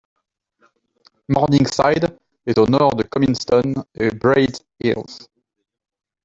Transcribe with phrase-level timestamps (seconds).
[1.29, 2.17] Morningside
[2.47, 5.27] est au nord de Comiston et Braid Hills.